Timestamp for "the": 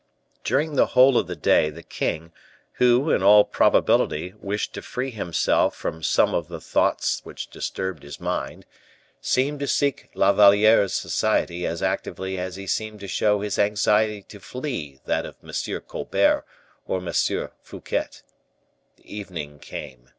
0.77-0.87, 1.27-1.35, 1.69-1.83, 6.47-6.59, 18.95-19.05